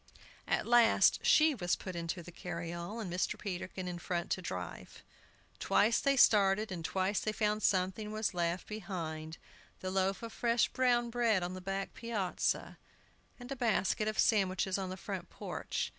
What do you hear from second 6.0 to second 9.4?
started, and twice they found something was left behind,